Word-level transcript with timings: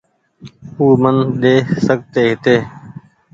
او 0.77 0.85
من 1.01 1.15
ڏي 1.41 1.55
سڪتي 1.85 2.21
هيتي 2.27 2.55